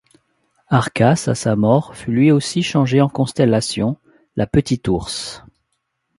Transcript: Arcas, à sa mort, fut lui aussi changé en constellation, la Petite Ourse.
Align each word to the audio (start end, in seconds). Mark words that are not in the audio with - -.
Arcas, 0.69 1.25
à 1.27 1.35
sa 1.35 1.55
mort, 1.55 1.95
fut 1.95 2.09
lui 2.11 2.31
aussi 2.31 2.63
changé 2.63 3.01
en 3.01 3.07
constellation, 3.07 3.97
la 4.35 4.47
Petite 4.47 4.87
Ourse. 4.87 5.43